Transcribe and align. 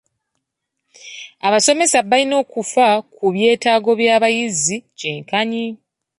Abasomesa 1.47 1.97
balina 2.09 2.35
okufa 2.43 2.87
ku 3.15 3.25
byetaago 3.33 3.89
by'abayizi 3.99 4.75
kyenkanyi. 4.97 5.65